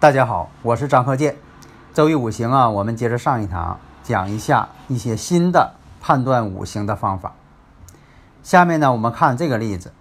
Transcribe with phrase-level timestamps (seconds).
[0.00, 1.36] 大家好，我是张鹤剑。
[1.92, 7.34] 周易五行啊，我们接着上一堂讲一下一些新的判断五行的方法。
[8.44, 9.92] 下面呢，我们看这个例子：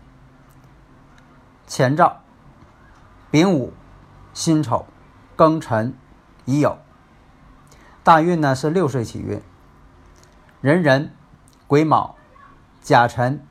[1.66, 2.18] 前兆。
[3.32, 3.74] 丙午、
[4.36, 4.86] 辛丑、
[5.36, 5.96] 庚辰、
[6.46, 6.76] 乙酉。
[8.04, 9.42] 大运呢是六岁起运，
[10.62, 11.12] 壬寅、
[11.66, 12.18] 癸卯、
[12.84, 13.44] 甲辰、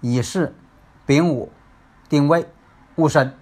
[0.00, 0.52] 乙巳、
[1.06, 1.52] 丙午、
[2.08, 2.48] 丁未、
[2.96, 3.32] 戊申。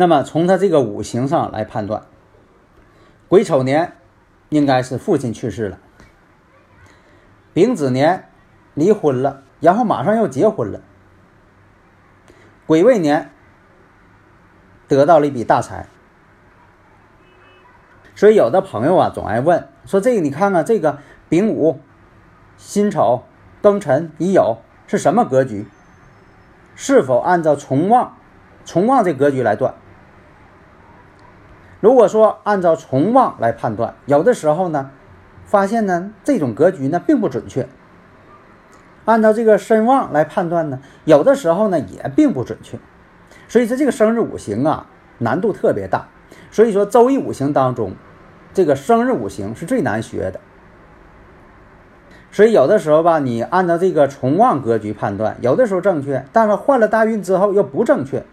[0.00, 2.04] 那么从他这个五行上来判断，
[3.28, 3.98] 癸丑年
[4.48, 5.78] 应该是父亲去世了，
[7.52, 8.30] 丙子年
[8.72, 10.80] 离婚了，然后马上又结婚了，
[12.66, 13.30] 癸未年
[14.88, 15.86] 得到了一笔大财。
[18.14, 20.98] 所以有的朋友啊，总爱问说：“这个你看看，这个
[21.28, 21.78] 丙午、
[22.56, 23.24] 辛丑、
[23.62, 25.66] 庚辰、乙酉是什么格局？
[26.74, 28.16] 是否按照从旺、
[28.64, 29.74] 从旺这格局来断？”
[31.80, 34.90] 如果说按照从旺来判断，有的时候呢，
[35.44, 37.66] 发现呢这种格局呢并不准确。
[39.06, 42.78] 按照这个身旺来判断呢，有的时候呢也并不准确。
[43.48, 44.86] 所以说这个生日五行啊
[45.18, 46.08] 难度特别大。
[46.52, 47.94] 所以说周易五行当中，
[48.52, 50.38] 这个生日五行是最难学的。
[52.30, 58.24] 所以有的时候吧，你按照这个从旺格局判断，有的时候正确，但是换了大运之后又不正确，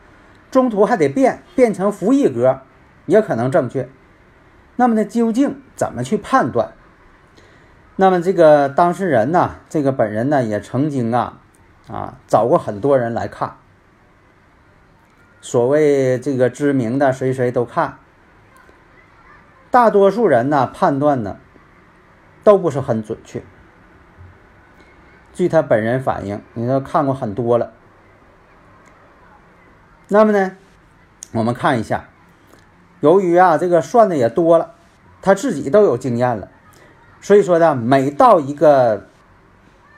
[0.51, 2.59] 中途还得变变成服役格。
[3.07, 3.89] 也可能正确，
[4.75, 6.73] 那么呢，究竟怎么去判断？
[7.95, 11.39] 那么这个当事人呢，这个本人呢，也曾经啊
[11.87, 13.57] 啊找过很多人来看，
[15.41, 17.97] 所谓这个知名的谁谁都看，
[19.71, 21.37] 大多数人呢判断呢
[22.43, 23.41] 都不是很准确。
[25.33, 27.71] 据他本人反映，你说看过很多了，
[30.09, 30.51] 那么呢，
[31.31, 32.09] 我们看一下。
[32.99, 34.71] 由于啊，这个算的也多了，
[35.21, 36.47] 他自己都有经验了，
[37.21, 39.05] 所以说呢，每到一个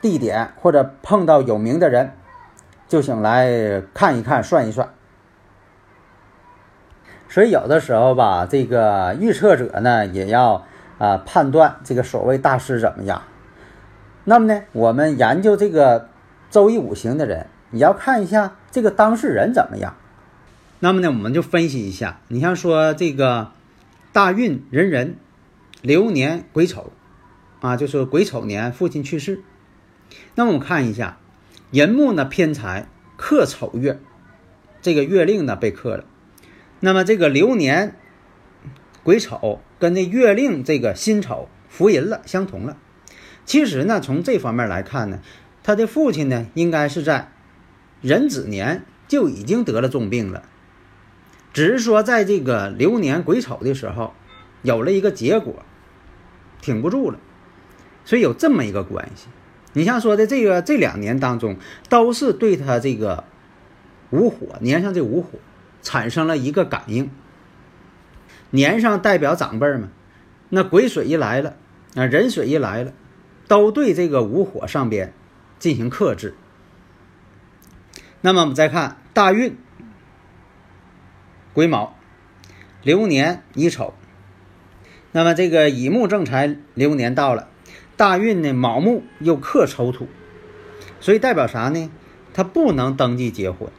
[0.02, 2.12] 地点或者碰到有名的人，
[2.88, 4.90] 就想来看一看、算一算。
[7.30, 10.66] 所以有的时候吧，这个预测者呢，也要
[10.98, 13.22] 啊判断这个所谓大师怎么样。
[14.24, 16.10] 那么呢，我们研究这个
[16.50, 19.96] 周易五行的人，也要看一下这个当事人怎么样。
[20.82, 22.22] 那么呢，我们就分析一下。
[22.30, 23.52] 你像说这个
[24.14, 25.16] 大运壬寅，
[25.82, 26.94] 流年癸丑，
[27.60, 29.42] 啊，就是癸丑年父亲去世。
[30.36, 31.18] 那么我们看一下，
[31.72, 34.00] 寅木呢偏财克丑月，
[34.82, 36.06] 这个月令呢被克了。
[36.80, 37.98] 那么这个流年
[39.04, 42.78] 癸丑跟这月令这个辛丑伏吟了，相同了。
[43.46, 45.20] 其实呢，从这方面来看呢，
[45.62, 47.32] 他的父亲呢应该是在
[48.02, 50.44] 壬子年就已经得了重病了。
[51.52, 54.14] 只是说，在这个流年癸丑的时候，
[54.62, 55.56] 有了一个结果，
[56.62, 57.18] 挺不住了，
[58.06, 59.28] 所以有这么一个关系。
[59.74, 61.58] 你像说的这个这两年当中，
[61.90, 63.24] 都是对他这个
[64.12, 65.40] 午火年上这午火
[65.82, 67.10] 产生了一个感应。
[68.52, 69.90] 年上代表长辈嘛，
[70.50, 71.56] 那癸水一来了，
[71.96, 72.94] 啊壬水一来了，
[73.48, 75.14] 都对这个午火上边
[75.58, 76.36] 进行克制。
[78.22, 79.58] 那么我们再看大运。
[81.60, 81.98] 癸卯，
[82.84, 83.94] 流年乙丑，
[85.12, 87.50] 那么这个乙木正财流年到了，
[87.98, 90.08] 大运呢卯木又克丑土，
[91.02, 91.92] 所以代表啥呢？
[92.34, 93.70] 他不能登记结婚。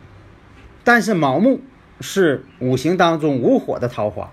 [0.85, 1.63] 但是卯木
[2.03, 4.31] 是五行当中无火的桃花，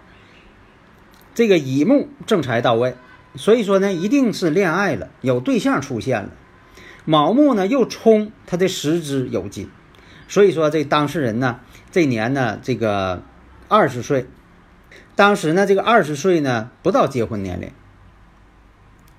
[1.33, 2.95] 这个乙木正财到位，
[3.35, 6.31] 所以说呢一定是恋爱了，有对象出现了。
[7.05, 9.69] 卯木呢又冲他的时支有金，
[10.27, 13.23] 所以说这当事人呢这年呢这个。
[13.67, 14.27] 二十岁，
[15.15, 17.71] 当时呢，这个二十岁呢不到结婚年龄，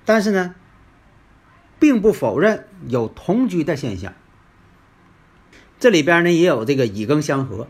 [0.05, 0.55] 但是呢，
[1.79, 4.13] 并不否认有同居的现象。
[5.79, 7.67] 这里边呢也有这个乙庚相合，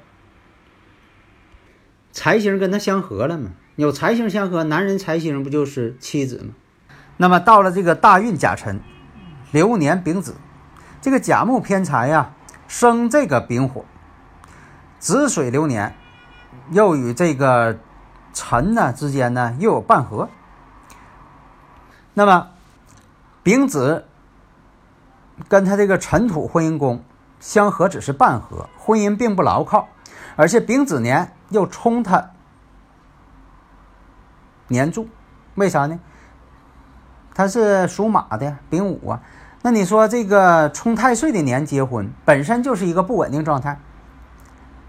[2.11, 6.53] 财星跟他相合了嘛，有财星相合，男人财星不就是妻子吗？
[7.17, 8.79] 那么到了这个大运甲辰，
[9.51, 10.35] 流年丙子，
[11.01, 12.33] 这个甲木偏财呀，
[12.67, 13.83] 生这个丙火，
[14.97, 15.95] 子水流年，
[16.71, 17.77] 又与这个
[18.33, 20.29] 辰呢之间呢又有半合。
[22.13, 22.49] 那么
[23.43, 24.05] 丙子
[25.47, 27.03] 跟他这个辰土婚姻宫
[27.39, 29.87] 相合，只是半合，婚姻并不牢靠，
[30.35, 32.31] 而且丙子年又冲他
[34.67, 35.07] 年柱，
[35.55, 35.99] 为啥呢？
[37.33, 39.21] 他是属马的，丙午啊，
[39.61, 43.79] 那你说这个冲太岁的年结婚，本身就是一个不稳定状态。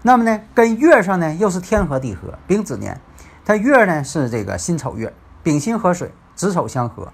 [0.03, 2.99] 那么呢，跟月上呢又是天合地合，丙子年，
[3.45, 5.13] 它月呢是这个辛丑月，
[5.43, 7.13] 丙辛合水，子丑相合，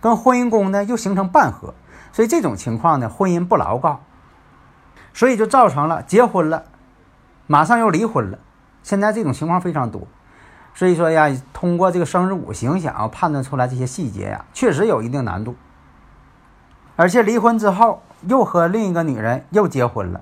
[0.00, 1.74] 跟婚姻宫呢又形成半合，
[2.12, 4.00] 所以这种情况呢，婚姻不牢靠，
[5.14, 6.64] 所以就造成了结婚了，
[7.46, 8.38] 马上又离婚了。
[8.82, 10.06] 现在这种情况非常多。
[10.74, 15.56] 所以说呀，通过这个生日五行想要判断出来这些细节呀，确实有一定难度。
[16.96, 20.20] 而且离婚之后又和另一个女人又结婚了，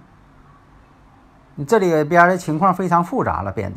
[1.67, 3.77] 这里边的情况非常复杂了，变得。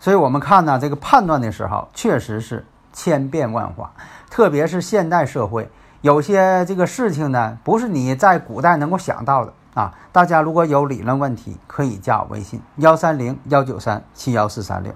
[0.00, 3.92] 所以我们看呢，这个判断的时候确实是千变万化，
[4.30, 5.70] 特别是现代社会，
[6.00, 9.52] 有些这个事情呢，不是你在古代能够想到的。
[9.74, 14.92] 啊，大家如果有理论问题，可以加我微信幺三零幺九三七幺四三六。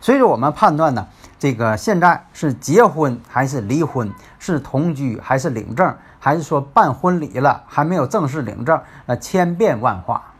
[0.00, 1.06] 所以说，我们判断呢，
[1.38, 10.33] 这个现在是结婚还是离婚，是同居还是领证，还是说办婚礼了还没有正式领证，那千变万化。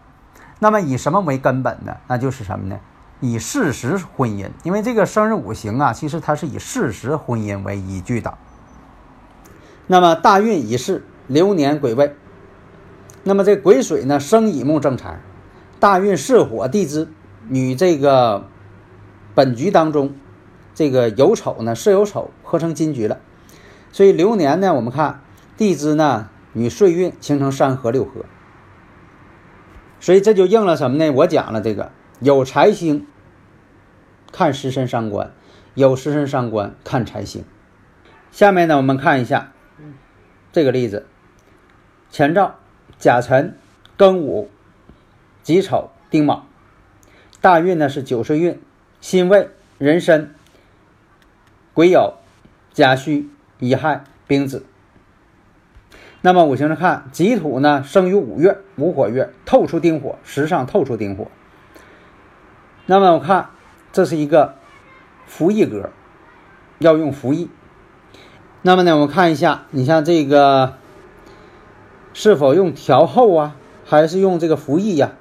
[0.65, 1.99] 那么以什么为根本呢？
[2.09, 2.81] 那就是什么呢？
[3.21, 8.39] 以事实婚姻，因为这个生日五行啊，其实它是以事实婚姻为依据的。
[9.87, 12.17] 那么大运已逝，流年癸未。
[13.25, 15.21] 那么这癸水呢生乙木正财，
[15.81, 17.09] 大运巳火地支
[17.51, 18.49] 与这个
[19.35, 20.15] 本局当中
[20.75, 23.19] 这个有丑呢是有丑合成金局了，
[23.93, 25.21] 所以流年呢我们看
[25.59, 28.25] 地支呢与岁运形成三合六合，
[30.05, 31.11] 所以这就应了什么呢？
[31.13, 31.91] 我讲了这个
[32.21, 33.07] 有财星
[34.33, 35.33] 看食神伤官，
[35.73, 37.43] 有食神伤官看财星。
[38.31, 39.55] 下面呢我们看一下
[40.53, 41.07] 这个例子
[42.11, 42.57] 前兆。
[42.99, 43.57] 甲辰、
[43.97, 44.51] 庚午、
[45.43, 46.45] 己丑、丁卯，
[47.41, 48.61] 大运呢是九岁运，
[49.01, 49.49] 辛未、
[49.79, 50.35] 壬申、
[51.73, 52.13] 癸酉、
[52.75, 54.67] 甲戌、乙亥、丙子。
[56.25, 61.29] 那么五行上看，己土呢生于五月，五火月透出丁火，时上透出丁火。
[62.87, 63.51] 那么我看
[63.93, 64.55] 这是一个
[65.27, 65.91] 服役格，
[66.79, 67.51] 要用服役。
[68.63, 70.79] 那么呢，我看一下，你像这个。
[72.17, 75.15] 是否用调后啊，还是用这个服役呀？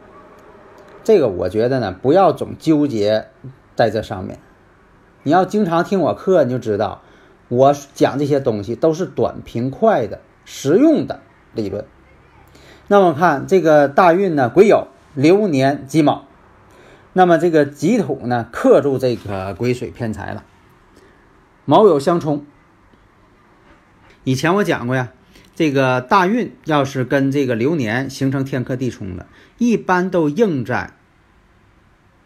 [1.04, 3.30] 这个我觉得呢，不要总纠结
[3.76, 4.38] 在这上面。
[5.24, 7.02] 你要经常听我课，你就知道
[7.50, 11.22] 我讲这些东西都是短平快的、实用的
[11.54, 11.86] 理论。
[12.88, 16.26] 那么看这个大运呢，癸酉流年己卯，
[17.14, 20.44] 那么这个己土呢克住这个癸水偏财了，
[21.66, 22.46] 卯酉相冲。
[24.24, 25.12] 以前我讲过呀。
[25.56, 29.28] 这个大运要是跟这个流年形成天克地冲了，
[29.60, 30.94] 一般都应在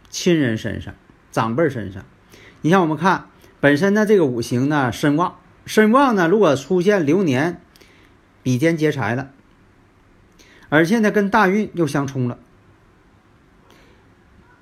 [0.09, 0.93] 亲人身上、
[1.29, 2.05] 长辈身上。
[2.61, 3.25] 你像我们看
[3.59, 7.61] 本身呢，这个五行呢身旺，身旺呢如果出现流年
[8.47, 9.29] 比肩劫财了，
[10.69, 12.39] 而且呢跟大运又相冲了，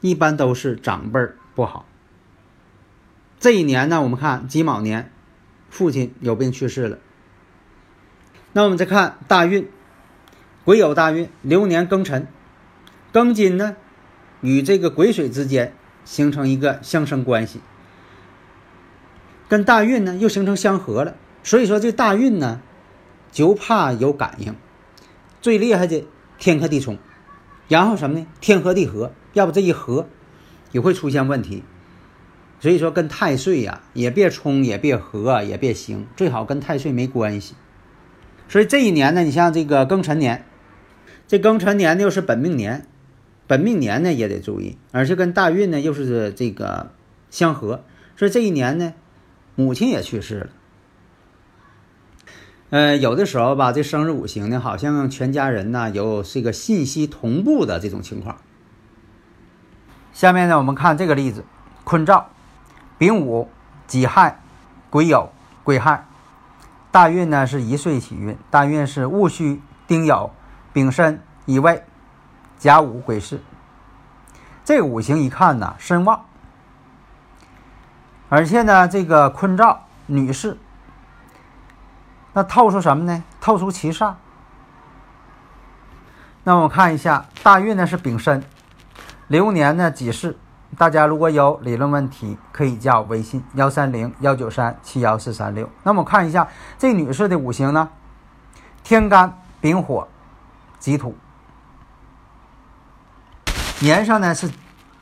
[0.02, 1.20] 一般都是长辈
[1.54, 1.86] 不好。
[3.40, 5.12] 这一年呢，我们看己卯年，
[5.70, 6.98] 父亲有病去世了。
[8.54, 9.70] 那我们再看大运，
[10.64, 12.28] 癸酉大运，流年庚辰，
[13.14, 13.76] 庚金呢，
[14.42, 17.62] 与这个癸水之间形成一个相生关系，
[19.48, 21.16] 跟大运呢又形成相合了。
[21.44, 22.62] 所以说这大运呢，
[23.36, 24.56] 就怕有感应，
[25.42, 26.06] 最厉害的
[26.40, 26.98] 天克地冲，
[27.68, 28.26] 然后什么呢？
[28.40, 30.08] 天合地合，要不这一合
[30.72, 31.62] 也会出现问题。
[32.62, 37.56] 所以说跟太岁呀，也别冲，也别合，也别行，最好跟太岁没关系。
[38.48, 40.46] 所以这一年呢，你像这个庚辰年，
[41.28, 42.88] 这庚辰年呢又是本命年，
[43.48, 46.94] 本命年呢也得注意，而且跟大运呢又是这个
[47.30, 47.84] 相合，
[48.16, 48.94] 所以这一年呢，
[49.56, 50.48] 母亲也去世了。
[52.76, 58.36] 呃，有的时候吧，这生日五行呢，好像全家人呢有这个信息同步的这种情况。
[60.12, 61.46] 下面呢，我们看这个例子：
[61.86, 62.26] 坤兆，
[62.98, 63.48] 丙午、
[63.88, 64.42] 己亥、
[64.90, 65.30] 癸酉、
[65.64, 66.06] 癸亥。
[66.92, 70.32] 大运呢是一岁起运，大运是戊戌、丁酉、
[70.74, 71.82] 丙申、乙未、
[72.58, 73.40] 甲午癸巳。
[74.66, 76.26] 这五行一看呢，身旺。
[78.28, 80.58] 而且呢，这个坤兆女士，
[82.36, 83.24] 那透出什么呢？
[83.40, 84.14] 透出七煞。
[86.44, 88.44] 那我们看一下大运呢是丙申，
[89.28, 90.38] 流年呢己巳。
[90.78, 95.70] 大家如果有理论问题，可以加我微信幺三零幺九三七幺四三六。
[95.84, 96.46] 那么我看一下
[96.78, 97.88] 这女士的五行呢，
[98.84, 100.06] 天干丙火，
[100.78, 101.16] 己土。
[103.80, 104.52] 年上呢是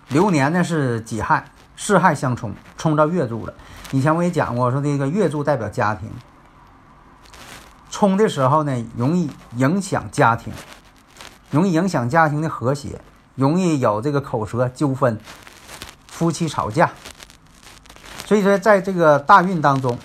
[0.09, 3.53] 流年呢是己亥，巳亥相冲，冲到月柱了。
[3.91, 6.11] 以前我也讲过，说这个月柱代表家庭，
[7.93, 10.51] 冲的时候呢容易影响家庭，
[11.51, 12.99] 容易影响家庭的和谐，
[13.35, 15.19] 容易有这个口舌纠纷，
[16.07, 16.89] 夫妻吵架。
[18.25, 19.95] 所以说，在这个大运当中，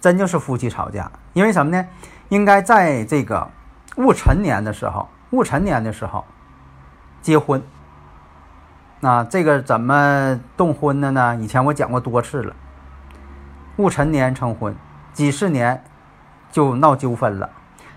[0.00, 1.08] 真就是夫妻吵架。
[1.32, 1.86] 因为什么呢？
[2.30, 3.48] 应该在这个
[3.94, 6.24] 戊辰年的时候，戊辰年的时候
[7.22, 7.62] 结婚。
[8.98, 11.36] 那这个怎么动婚的呢？
[11.36, 12.56] 以前我讲过多次了。
[13.76, 14.74] 戊辰年成婚，
[15.12, 15.84] 己巳年
[16.50, 17.50] 就闹纠纷了。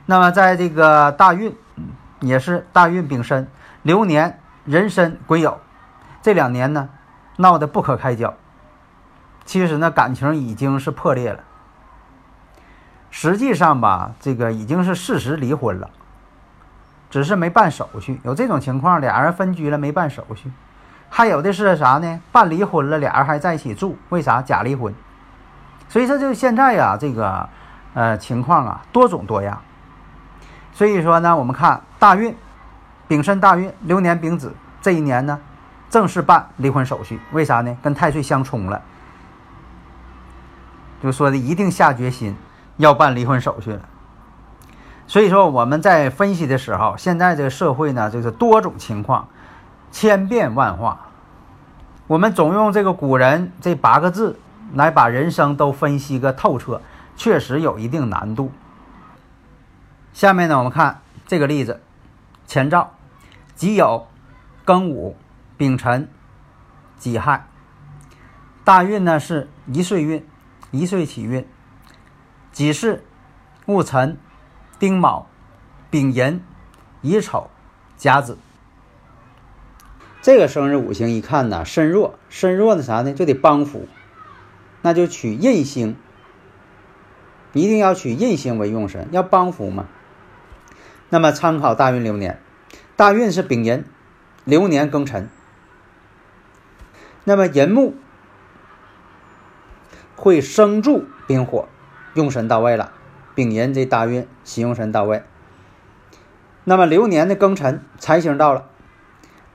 [0.05, 1.55] 那么在这个大运，
[2.19, 3.47] 也是大运丙申，
[3.81, 5.55] 流年壬申癸酉，
[6.21, 6.89] 这两年呢
[7.37, 8.33] 闹得不可开交。
[9.45, 11.39] 其实呢感情已经是破裂了。
[13.11, 15.89] 实际上吧，这个已经是事实离婚了，
[17.09, 18.19] 只是没办手续。
[18.23, 20.51] 有这种情况，俩人分居了没办手续。
[21.09, 22.21] 还有的是啥呢？
[22.31, 24.95] 办离婚了，俩人还在一起住，为啥假离婚？
[25.87, 27.47] 所以说，就现在呀，这个
[27.93, 29.61] 呃情况啊多种多样。
[30.73, 32.35] 所以说呢，我们看大运，
[33.07, 35.39] 丙申大运，流年丙子，这一年呢
[35.89, 37.19] 正式办离婚手续。
[37.31, 37.77] 为啥呢？
[37.81, 38.81] 跟太岁相冲了，
[41.01, 42.35] 就说的一定下决心
[42.77, 43.81] 要办离婚手续了。
[45.05, 49.27] 所以说我们在分析的时候，现在这个社会呢，就是多种情况。
[49.91, 51.01] 千变万化，
[52.07, 54.39] 我们总用这个古人这八个字
[54.73, 56.81] 来把人生都分析个透彻，
[57.15, 58.51] 确实有一定难度。
[60.13, 61.81] 下面呢，我们看这个例子：
[62.45, 62.95] 前兆，
[63.55, 64.03] 己酉、
[64.65, 65.15] 庚午、
[65.57, 66.07] 丙辰、
[66.97, 67.47] 己亥。
[68.63, 70.25] 大运呢是一岁运，
[70.71, 71.45] 一岁起运，
[72.51, 73.01] 己巳、
[73.65, 74.17] 戊辰、
[74.79, 75.27] 丁卯、
[75.89, 76.41] 丙寅、
[77.01, 77.49] 乙丑、
[77.97, 78.37] 甲子。
[80.21, 83.13] 这个生日五行一看呢，身弱，身弱的啥呢？
[83.13, 83.87] 就得帮扶，
[84.81, 85.97] 那就取印星，
[87.53, 89.87] 一定要取印星为用神，要帮扶嘛。
[91.09, 92.39] 那么参考大运流年，
[92.95, 93.85] 大运是丙寅，
[94.43, 95.29] 流年庚辰。
[97.23, 97.95] 那么寅木
[100.15, 101.69] 会生助丙火，
[102.15, 102.91] 用神到位了。
[103.35, 105.23] 丙寅这大运喜用神到位。
[106.65, 108.65] 那么流年的庚辰财星到了。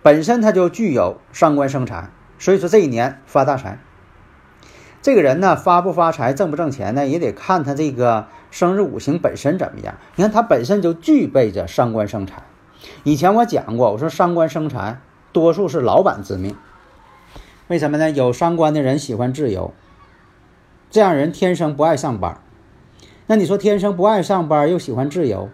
[0.00, 3.78] 本身它就具有伤官生财，所以说这一年发大财。
[5.00, 9.94] 这个人呢发不发财、挣不挣钱呢，也得看他这个生日五行本身怎么样。
[10.16, 12.42] 你看他本身就具备着伤官生财。
[13.04, 15.00] 以前我讲过，我说伤官生财
[15.32, 16.56] 多数是老板之命。
[17.68, 18.10] 为什么呢？
[18.10, 19.72] 有伤官的人喜欢自由，
[20.90, 22.40] 这样人天生不爱上班。
[23.26, 25.50] 那你说天生不爱上班又喜欢自由，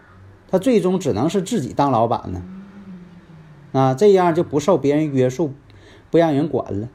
[0.48, 2.42] 他最终只能是自己当老板呢？
[3.72, 5.52] 啊，这样就不受别人约束，
[6.10, 6.88] 不让人管了。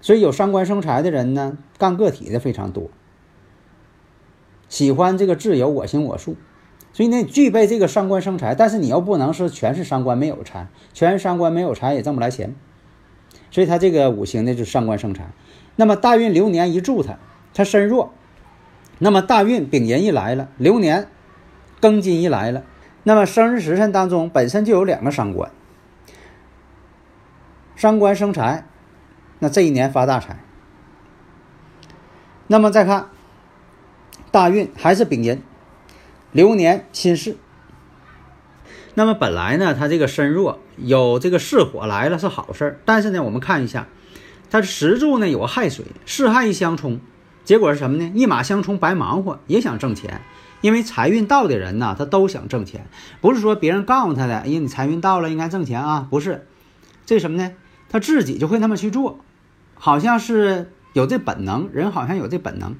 [0.00, 2.90] 所以有伤官生财的人呢，干个体的非常多，
[4.68, 6.36] 喜欢这个自由，我行我素。
[6.92, 12.54] 所以呢，具备这个伤官生财，但是你又不能是全是伤官没有财，全是伤官没有财也挣不来钱。
[13.50, 15.30] 所以他这个五行呢，就是伤官生财。
[15.76, 17.18] 那么大运流年一助他，
[17.54, 18.12] 他身弱。
[18.98, 21.08] 那么大运丙寅一来了，流年
[21.80, 22.64] 庚金一来了，
[23.04, 25.50] 那么生日时辰当中本身就有两个伤官。
[27.76, 28.66] 伤官生财，
[29.40, 30.38] 那这一年发大财。
[32.46, 33.08] 那么再看
[34.30, 35.42] 大运还是丙寅，
[36.30, 37.36] 流年辛巳。
[38.94, 42.80] 那么本来呢，他这个身弱，有这个巳火来了是好事儿。
[42.84, 43.86] 但是呢，我们看一下，
[44.50, 47.00] 他石柱呢有亥水，巳亥一相冲，
[47.44, 48.12] 结果是什么呢？
[48.14, 50.20] 一马相冲白忙活，也想挣钱。
[50.60, 52.86] 因为财运到的人呢，他都想挣钱，
[53.20, 56.46] 不是说别人告诉他的，哎呀，你财运到了应该挣钱啊，不是，
[57.06, 57.52] 这什么呢？
[57.88, 59.20] 他自己就会那么去做，
[59.82, 62.76] 好像是有这本能，人好像有这本能。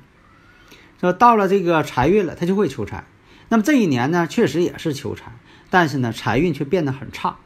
[1.00, 3.06] 说到了这个财运了，他就会求财。
[3.48, 5.32] 那么这一年呢，确实也是求财，
[5.70, 7.38] 但是呢，财运却变得很差，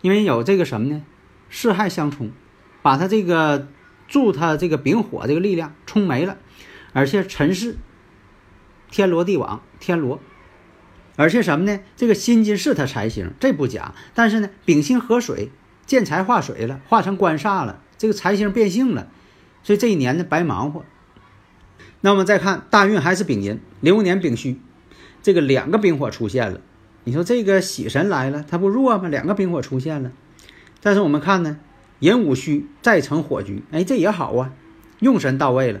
[0.00, 1.02] 因为有这个什么呢？
[1.50, 2.30] 四害相冲，
[2.82, 3.66] 把他这个
[4.06, 6.38] 助他这个丙火这个力量冲没了，
[6.92, 7.78] 而且辰巳
[8.92, 10.20] 天罗地网，天罗，
[11.16, 11.80] 而且什么呢？
[11.96, 13.92] 这个辛金是他财星，这不假。
[14.14, 15.50] 但是呢，丙辛合水。
[15.86, 19.08] 见财化水了，化成官煞了，这个财星变性了，
[19.62, 20.84] 所以这一年呢白忙活。
[22.02, 24.60] 那么再看大运还是丙寅，流年丙戌，
[25.22, 26.60] 这个两个丙火出现了。
[27.04, 29.08] 你说这个喜神来了，它不弱吗？
[29.08, 30.12] 两个丙火出现了。
[30.82, 31.58] 但是我们看呢，
[32.00, 34.52] 寅午戌再成火局，哎，这也好啊，
[34.98, 35.80] 用神到位了。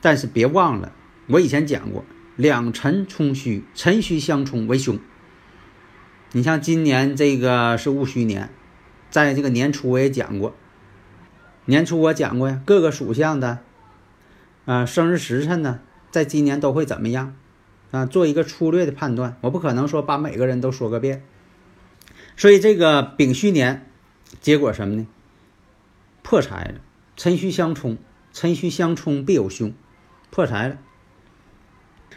[0.00, 0.90] 但是别忘了，
[1.28, 2.04] 我以前讲过，
[2.34, 4.98] 两辰冲戌，辰戌相冲为凶。
[6.32, 8.50] 你像今年这个是戊戌年，
[9.08, 10.56] 在这个年初我也讲过，
[11.68, 13.58] 年初我讲过呀，各个属相的，
[14.64, 17.36] 啊，生日时辰呢，在今年都会怎么样？
[17.90, 21.22] 啊，做一个粗略的判断，我不可能说把每个人都说个遍。
[22.38, 23.86] 所以这个丙戌年，
[24.40, 25.06] 结果什么呢？
[26.22, 26.80] 破财了，
[27.18, 27.98] 辰戌相冲，
[28.32, 29.74] 辰戌相冲必有凶，
[30.30, 30.78] 破财了。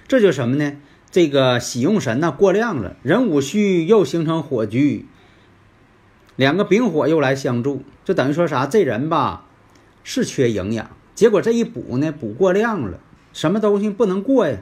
[0.08, 0.78] 这就什么呢？
[1.12, 5.08] 这个喜用神呢过量了，壬午戌又形成火局，
[6.36, 8.66] 两个丙火又来相助，就等于说啥？
[8.66, 9.46] 这人吧
[10.04, 13.00] 是缺营养，结果这一补呢补过量了，
[13.34, 14.58] 什么东西不能过呀？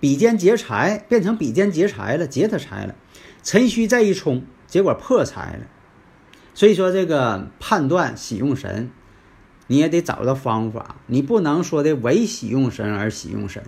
[0.00, 2.94] 比肩劫财变成比肩劫财了，劫他财了。
[3.42, 5.66] 辰戌再一冲，结果破财了。
[6.54, 8.90] 所以说这个判断喜用神，
[9.66, 13.64] 你也得找到方法，你不能说的唯喜用神而喜用神。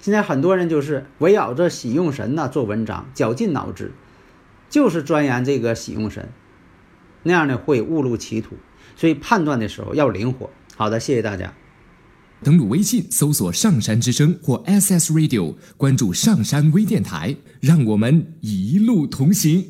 [0.00, 3.92] 现在很多人就是围绕着喜用神呐做文章，绞尽脑汁，
[4.68, 6.28] 就是钻研这个喜用神，
[7.22, 8.56] 那样呢会误入歧途。
[8.96, 10.48] 所以判断的时候要灵活。
[10.76, 11.52] 好的，谢谢大家。
[12.42, 19.64] 登录微信搜索“上山之声”或 SS Radio，关注上山微电台，让我们一路同行。